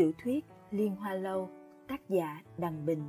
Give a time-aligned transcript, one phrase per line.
[0.00, 1.50] tiểu thuyết Liên Hoa Lâu,
[1.88, 3.02] tác giả Đằng Bình.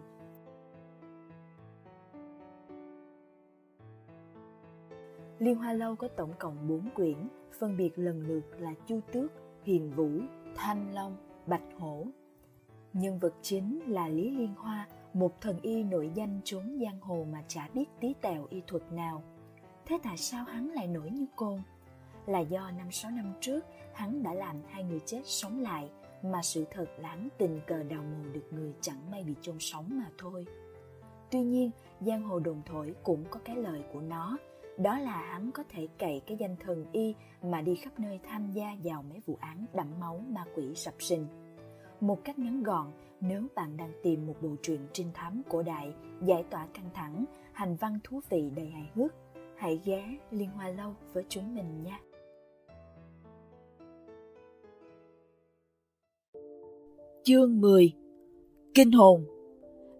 [5.39, 7.17] Liên Hoa Lâu có tổng cộng 4 quyển,
[7.59, 9.31] phân biệt lần lượt là Chu Tước,
[9.63, 10.09] Hiền Vũ,
[10.55, 11.17] Thanh Long,
[11.47, 12.05] Bạch Hổ.
[12.93, 17.25] Nhân vật chính là Lý Liên Hoa, một thần y nổi danh trốn giang hồ
[17.31, 19.23] mà chả biết tí tẹo y thuật nào.
[19.85, 21.61] Thế tại sao hắn lại nổi như côn?
[22.25, 25.89] Là do năm sáu năm trước hắn đã làm hai người chết sống lại
[26.23, 29.85] mà sự thật lãng tình cờ đào mồ được người chẳng may bị chôn sống
[29.89, 30.45] mà thôi.
[31.31, 34.37] Tuy nhiên, giang hồ đồn thổi cũng có cái lời của nó,
[34.77, 38.51] đó là hắn có thể cậy cái danh thần y mà đi khắp nơi tham
[38.51, 41.27] gia vào mấy vụ án đẫm máu ma quỷ sập sinh.
[41.99, 45.93] Một cách ngắn gọn, nếu bạn đang tìm một bộ truyện trinh thám cổ đại,
[46.21, 49.13] giải tỏa căng thẳng, hành văn thú vị đầy hài hước,
[49.57, 51.99] hãy ghé Liên Hoa Lâu với chúng mình nha.
[57.23, 57.93] Chương 10
[58.73, 59.25] Kinh hồn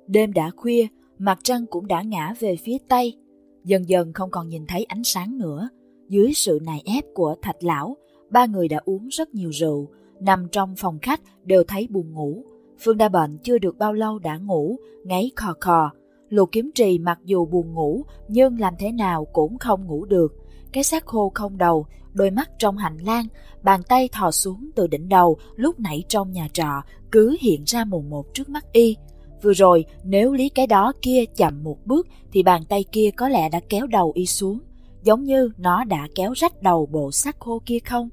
[0.08, 3.18] Đêm đã khuya, mặt trăng cũng đã ngã về phía tây,
[3.64, 5.70] dần dần không còn nhìn thấy ánh sáng nữa.
[6.10, 7.98] Dưới sự nài ép của thạch lão,
[8.30, 9.88] ba người đã uống rất nhiều rượu,
[10.20, 12.44] nằm trong phòng khách đều thấy buồn ngủ.
[12.80, 15.92] Phương Đa Bệnh chưa được bao lâu đã ngủ, ngáy khò khò.
[16.30, 20.34] Lục kiếm trì mặc dù buồn ngủ, nhưng làm thế nào cũng không ngủ được.
[20.72, 23.26] Cái xác khô không đầu, đôi mắt trong hành lang,
[23.64, 26.82] bàn tay thò xuống từ đỉnh đầu lúc nãy trong nhà trọ
[27.12, 28.96] cứ hiện ra mù một trước mắt y.
[29.42, 33.30] Vừa rồi, nếu lý cái đó kia chậm một bước thì bàn tay kia có
[33.30, 34.60] lẽ đã kéo đầu y xuống,
[35.04, 38.10] giống như nó đã kéo rách đầu bộ xác khô kia không?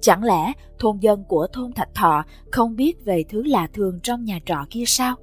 [0.00, 4.24] Chẳng lẽ thôn dân của thôn Thạch Thọ không biết về thứ lạ thường trong
[4.24, 5.16] nhà trọ kia sao?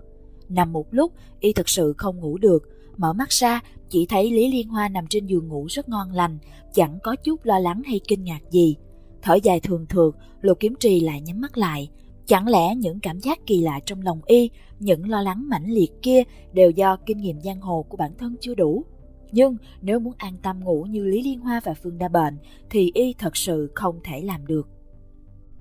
[0.50, 2.63] Nằm một lúc, y thực sự không ngủ được,
[3.02, 6.38] mở mắt ra chỉ thấy Lý Liên Hoa nằm trên giường ngủ rất ngon lành,
[6.73, 8.75] chẳng có chút lo lắng hay kinh ngạc gì.
[9.21, 11.89] Thở dài thường thường, Lục Kiếm Trì lại nhắm mắt lại.
[12.25, 15.91] Chẳng lẽ những cảm giác kỳ lạ trong lòng y, những lo lắng mãnh liệt
[16.02, 18.85] kia đều do kinh nghiệm giang hồ của bản thân chưa đủ?
[19.31, 22.38] Nhưng nếu muốn an tâm ngủ như Lý Liên Hoa và Phương Đa Bệnh
[22.69, 24.68] thì y thật sự không thể làm được.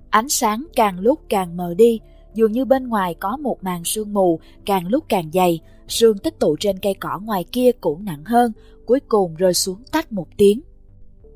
[0.09, 1.99] Ánh sáng càng lúc càng mờ đi,
[2.33, 6.39] dường như bên ngoài có một màn sương mù càng lúc càng dày, sương tích
[6.39, 8.51] tụ trên cây cỏ ngoài kia cũng nặng hơn,
[8.85, 10.61] cuối cùng rơi xuống tách một tiếng.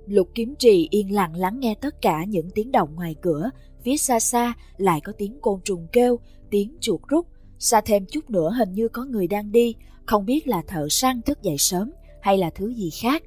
[0.07, 3.49] Lục kiếm trì yên lặng lắng nghe tất cả những tiếng động ngoài cửa,
[3.83, 6.19] phía xa xa lại có tiếng côn trùng kêu,
[6.49, 7.27] tiếng chuột rút,
[7.59, 11.21] xa thêm chút nữa hình như có người đang đi, không biết là thợ săn
[11.21, 11.91] thức dậy sớm
[12.21, 13.23] hay là thứ gì khác.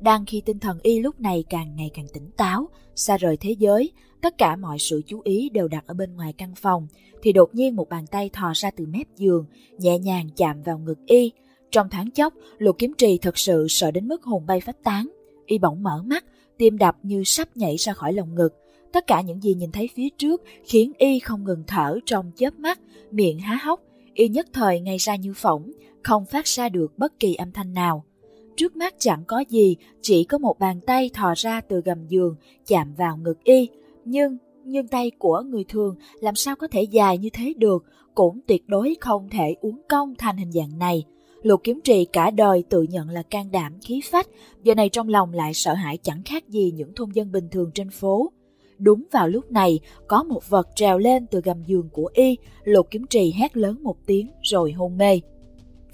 [0.00, 3.50] Đang khi tinh thần y lúc này càng ngày càng tỉnh táo, xa rời thế
[3.50, 6.86] giới, tất cả mọi sự chú ý đều đặt ở bên ngoài căn phòng,
[7.22, 9.44] thì đột nhiên một bàn tay thò ra từ mép giường,
[9.78, 11.32] nhẹ nhàng chạm vào ngực y.
[11.70, 15.08] Trong thoáng chốc, lục kiếm trì thật sự sợ đến mức hồn bay phách tán.
[15.46, 16.24] Y bỗng mở mắt,
[16.58, 18.54] tim đập như sắp nhảy ra khỏi lồng ngực.
[18.92, 22.58] Tất cả những gì nhìn thấy phía trước khiến y không ngừng thở trong chớp
[22.58, 22.80] mắt,
[23.10, 23.80] miệng há hốc.
[24.14, 25.72] Y nhất thời ngay ra như phỏng,
[26.02, 28.04] không phát ra được bất kỳ âm thanh nào.
[28.60, 32.34] Trước mắt chẳng có gì, chỉ có một bàn tay thò ra từ gầm giường,
[32.66, 33.68] chạm vào ngực y.
[34.04, 37.84] Nhưng, nhưng tay của người thường làm sao có thể dài như thế được,
[38.14, 41.04] cũng tuyệt đối không thể uống cong thành hình dạng này.
[41.42, 44.28] Lục kiếm trì cả đời tự nhận là can đảm khí phách,
[44.62, 47.70] giờ này trong lòng lại sợ hãi chẳng khác gì những thôn dân bình thường
[47.74, 48.32] trên phố.
[48.78, 52.86] Đúng vào lúc này, có một vật trèo lên từ gầm giường của y, lục
[52.90, 55.20] kiếm trì hét lớn một tiếng rồi hôn mê.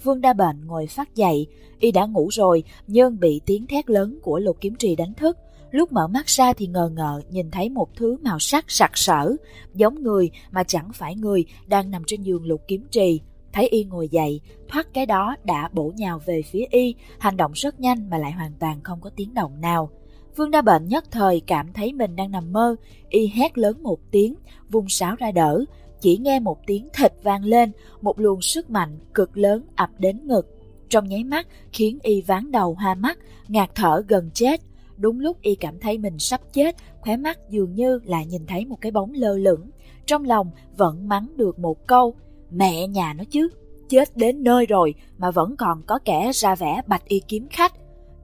[0.03, 1.47] Vương Đa Bệnh ngồi phát dậy,
[1.79, 5.37] y đã ngủ rồi nhưng bị tiếng thét lớn của lục kiếm trì đánh thức.
[5.71, 9.35] Lúc mở mắt ra thì ngờ ngợ nhìn thấy một thứ màu sắc sặc sỡ,
[9.73, 13.21] giống người mà chẳng phải người đang nằm trên giường lục kiếm trì.
[13.53, 17.51] Thấy y ngồi dậy, thoát cái đó đã bổ nhào về phía y, hành động
[17.55, 19.89] rất nhanh mà lại hoàn toàn không có tiếng động nào.
[20.35, 22.75] Vương Đa Bệnh nhất thời cảm thấy mình đang nằm mơ,
[23.09, 24.35] y hét lớn một tiếng,
[24.69, 25.65] vung sáo ra đỡ,
[26.01, 27.71] chỉ nghe một tiếng thịt vang lên,
[28.01, 30.47] một luồng sức mạnh cực lớn ập đến ngực.
[30.89, 34.61] Trong nháy mắt khiến y ván đầu hoa mắt, ngạt thở gần chết.
[34.97, 38.65] Đúng lúc y cảm thấy mình sắp chết, khóe mắt dường như lại nhìn thấy
[38.65, 39.69] một cái bóng lơ lửng.
[40.05, 42.15] Trong lòng vẫn mắng được một câu,
[42.51, 43.49] mẹ nhà nó chứ,
[43.89, 47.73] chết đến nơi rồi mà vẫn còn có kẻ ra vẻ bạch y kiếm khách.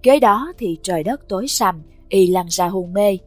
[0.04, 3.18] Kế đó thì trời đất tối sầm, y lăn ra hôn mê.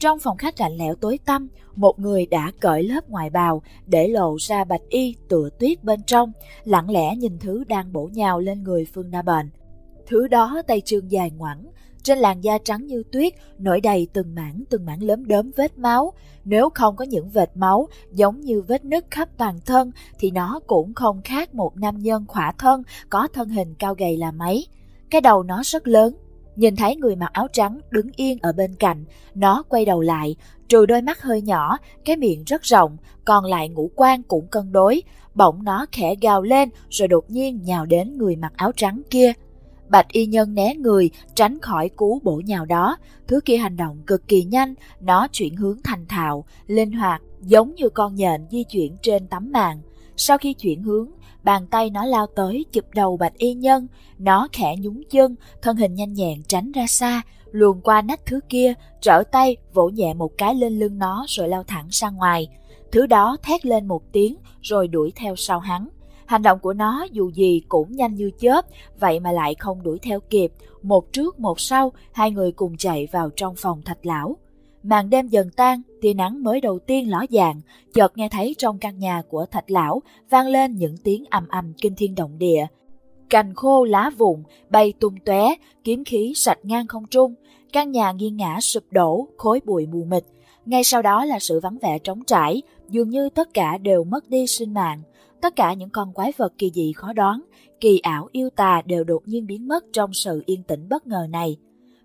[0.00, 4.08] Trong phòng khách lạnh lẽo tối tăm, một người đã cởi lớp ngoài bào để
[4.08, 6.32] lộ ra bạch y tựa tuyết bên trong,
[6.64, 9.50] lặng lẽ nhìn thứ đang bổ nhào lên người Phương Na Bệnh.
[10.06, 11.70] Thứ đó tay trường dài ngoẳng,
[12.02, 15.78] trên làn da trắng như tuyết nổi đầy từng mảng từng mảng lớn đốm vết
[15.78, 16.12] máu.
[16.44, 20.60] Nếu không có những vệt máu giống như vết nứt khắp toàn thân thì nó
[20.66, 24.66] cũng không khác một nam nhân khỏa thân có thân hình cao gầy là mấy.
[25.10, 26.14] Cái đầu nó rất lớn,
[26.56, 29.04] Nhìn thấy người mặc áo trắng đứng yên ở bên cạnh,
[29.34, 30.36] nó quay đầu lại,
[30.68, 34.72] trừ đôi mắt hơi nhỏ, cái miệng rất rộng, còn lại ngũ quan cũng cân
[34.72, 35.02] đối.
[35.34, 39.32] Bỗng nó khẽ gào lên rồi đột nhiên nhào đến người mặc áo trắng kia.
[39.88, 42.96] Bạch y nhân né người, tránh khỏi cú bổ nhào đó.
[43.26, 47.74] Thứ kia hành động cực kỳ nhanh, nó chuyển hướng thành thạo, linh hoạt, giống
[47.74, 49.80] như con nhện di chuyển trên tấm màn.
[50.16, 51.10] Sau khi chuyển hướng,
[51.42, 53.86] bàn tay nó lao tới chụp đầu bạch y nhân,
[54.18, 57.22] nó khẽ nhún chân, thân hình nhanh nhẹn tránh ra xa,
[57.52, 61.48] luồn qua nách thứ kia, trở tay vỗ nhẹ một cái lên lưng nó rồi
[61.48, 62.48] lao thẳng ra ngoài.
[62.92, 65.88] Thứ đó thét lên một tiếng rồi đuổi theo sau hắn.
[66.26, 68.64] Hành động của nó dù gì cũng nhanh như chớp,
[69.00, 70.52] vậy mà lại không đuổi theo kịp.
[70.82, 74.36] Một trước một sau, hai người cùng chạy vào trong phòng thạch lão.
[74.82, 77.60] Màn đêm dần tan, tia nắng mới đầu tiên ló dạng,
[77.94, 81.72] chợt nghe thấy trong căn nhà của thạch lão vang lên những tiếng ầm ầm
[81.80, 82.66] kinh thiên động địa.
[83.30, 85.54] Cành khô lá vụn bay tung tóe,
[85.84, 87.34] kiếm khí sạch ngang không trung,
[87.72, 90.24] căn nhà nghiêng ngã sụp đổ, khối bụi mù mịt.
[90.66, 94.28] Ngay sau đó là sự vắng vẻ trống trải, dường như tất cả đều mất
[94.28, 95.00] đi sinh mạng.
[95.40, 97.40] Tất cả những con quái vật kỳ dị khó đoán,
[97.80, 101.26] kỳ ảo yêu tà đều đột nhiên biến mất trong sự yên tĩnh bất ngờ
[101.30, 101.56] này.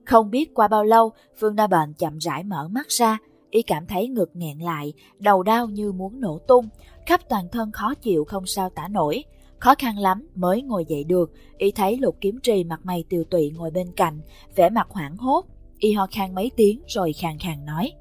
[0.06, 3.18] Không biết qua bao lâu, Phương Đa Bệnh chậm rãi mở mắt ra,
[3.50, 6.70] y cảm thấy ngực nghẹn lại, đầu đau như muốn nổ tung,
[7.06, 9.24] khắp toàn thân khó chịu không sao tả nổi.
[9.60, 13.24] Khó khăn lắm mới ngồi dậy được, y thấy lục kiếm trì mặt mày tiều
[13.24, 14.22] tụy ngồi bên cạnh,
[14.56, 15.46] vẻ mặt hoảng hốt.
[15.80, 17.92] Y ho khan mấy tiếng rồi khàn khàn nói.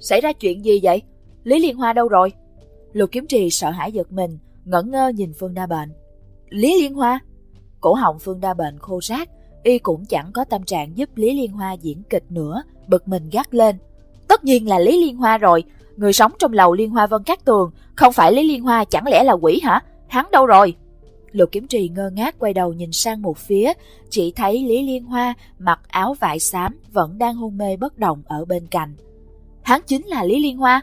[0.00, 1.02] Xảy ra chuyện gì vậy?
[1.44, 2.32] Lý Liên Hoa đâu rồi?
[2.92, 5.92] Lục kiếm trì sợ hãi giật mình, ngẩn ngơ nhìn Phương Đa Bệnh.
[6.48, 7.20] Lý Liên Hoa?
[7.80, 9.30] Cổ họng Phương Đa Bệnh khô rác,
[9.62, 13.28] y cũng chẳng có tâm trạng giúp Lý Liên Hoa diễn kịch nữa, bực mình
[13.32, 13.76] gắt lên.
[14.28, 15.64] Tất nhiên là Lý Liên Hoa rồi,
[15.96, 19.06] người sống trong lầu Liên Hoa Vân Cát Tường, không phải Lý Liên Hoa chẳng
[19.06, 19.80] lẽ là quỷ hả?
[20.08, 20.74] Hắn đâu rồi?
[21.32, 23.72] Lục Kiếm Trì ngơ ngác quay đầu nhìn sang một phía,
[24.10, 28.22] chỉ thấy Lý Liên Hoa mặc áo vải xám vẫn đang hôn mê bất động
[28.26, 28.94] ở bên cạnh.
[29.62, 30.80] Hắn chính là Lý Liên Hoa.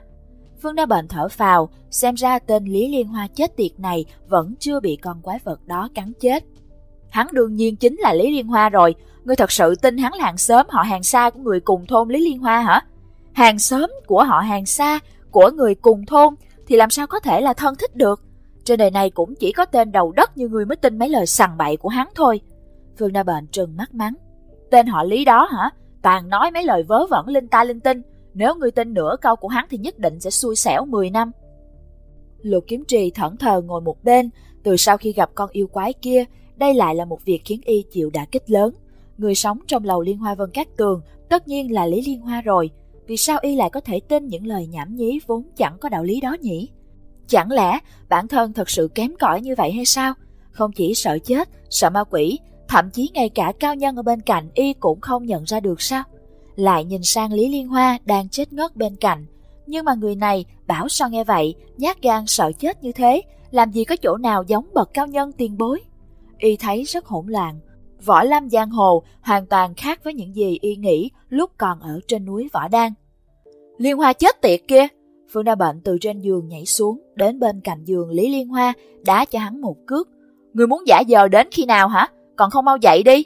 [0.62, 4.56] Phương Đa Bệnh thở phào, xem ra tên Lý Liên Hoa chết tiệt này vẫn
[4.60, 6.44] chưa bị con quái vật đó cắn chết.
[7.18, 10.26] Hắn đương nhiên chính là Lý Liên Hoa rồi, ngươi thật sự tin hắn là
[10.26, 12.82] hàng xóm họ hàng xa của người cùng thôn Lý Liên Hoa hả?
[13.34, 15.00] Hàng xóm của họ hàng xa,
[15.32, 16.34] của người cùng thôn
[16.68, 18.22] thì làm sao có thể là thân thích được?
[18.64, 21.26] Trên đời này cũng chỉ có tên đầu đất như người mới tin mấy lời
[21.26, 22.42] sằng bậy của hắn thôi.
[23.00, 24.14] Phương na Bệnh trừng mắt mắng.
[24.72, 25.70] Tên họ Lý đó hả?
[26.02, 28.02] Toàn nói mấy lời vớ vẩn linh ta linh tinh.
[28.34, 31.32] Nếu ngươi tin nửa câu của hắn thì nhất định sẽ xui xẻo 10 năm.
[32.42, 34.30] Lục kiếm trì thẫn thờ ngồi một bên.
[34.64, 36.26] Từ sau khi gặp con yêu quái kia,
[36.58, 38.74] đây lại là một việc khiến y chịu đả kích lớn.
[39.18, 42.42] Người sống trong lầu Liên Hoa Vân Cát Tường tất nhiên là Lý Liên Hoa
[42.42, 42.70] rồi.
[43.08, 46.04] Vì sao y lại có thể tin những lời nhảm nhí vốn chẳng có đạo
[46.04, 46.70] lý đó nhỉ?
[47.28, 50.14] Chẳng lẽ bản thân thật sự kém cỏi như vậy hay sao?
[50.52, 54.22] Không chỉ sợ chết, sợ ma quỷ, thậm chí ngay cả cao nhân ở bên
[54.22, 56.04] cạnh y cũng không nhận ra được sao?
[56.56, 59.26] Lại nhìn sang Lý Liên Hoa đang chết ngất bên cạnh.
[59.68, 63.22] Nhưng mà người này bảo sao nghe vậy, nhát gan sợ chết như thế,
[63.52, 65.82] làm gì có chỗ nào giống bậc cao nhân tiền bối?
[66.40, 67.60] Y thấy rất hỗn loạn.
[68.06, 72.00] Võ Lâm Giang Hồ hoàn toàn khác với những gì y nghĩ lúc còn ở
[72.08, 72.94] trên núi Võ Đan.
[73.78, 74.88] Liên Hoa chết tiệt kia!
[75.30, 78.74] Phương Đa Bệnh từ trên giường nhảy xuống, đến bên cạnh giường Lý Liên Hoa,
[79.06, 80.10] đá cho hắn một cước.
[80.54, 82.08] Người muốn giả giờ đến khi nào hả?
[82.36, 83.26] Còn không mau dậy đi.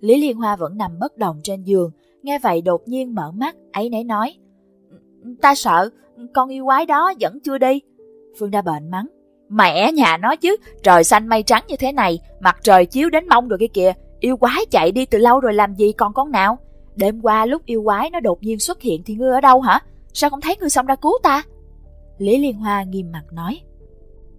[0.00, 1.90] Lý Liên Hoa vẫn nằm bất động trên giường,
[2.22, 4.34] nghe vậy đột nhiên mở mắt, ấy nấy nói.
[5.42, 5.90] Ta sợ,
[6.34, 7.80] con yêu quái đó vẫn chưa đi.
[8.38, 9.06] Phương Đa Bệnh mắng.
[9.48, 13.28] Mẹ nhà nó chứ, trời xanh mây trắng như thế này, mặt trời chiếu đến
[13.28, 16.30] mông rồi kia kìa, yêu quái chạy đi từ lâu rồi làm gì còn con
[16.30, 16.58] nào?
[16.96, 19.80] Đêm qua lúc yêu quái nó đột nhiên xuất hiện thì ngươi ở đâu hả?
[20.12, 21.42] Sao không thấy ngươi xong ra cứu ta?
[22.18, 23.60] Lý Liên Hoa nghiêm mặt nói.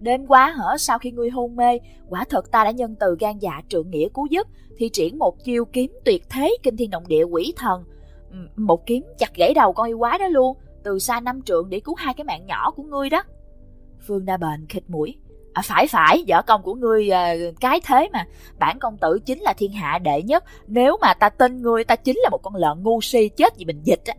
[0.00, 3.38] Đêm qua hở sau khi ngươi hôn mê, quả thật ta đã nhân từ gan
[3.38, 4.46] dạ trượng nghĩa cứu giúp,
[4.78, 7.84] thì triển một chiêu kiếm tuyệt thế kinh thiên động địa quỷ thần.
[8.56, 11.80] Một kiếm chặt gãy đầu con yêu quái đó luôn, từ xa năm trượng để
[11.80, 13.22] cứu hai cái mạng nhỏ của ngươi đó.
[14.06, 15.16] Phương Đa Bền khịt mũi.
[15.52, 18.26] À, phải phải, võ công của ngươi à, cái thế mà.
[18.58, 20.44] Bản công tử chính là thiên hạ đệ nhất.
[20.66, 23.64] Nếu mà ta tin ngươi, ta chính là một con lợn ngu si chết vì
[23.64, 24.14] mình dịch á.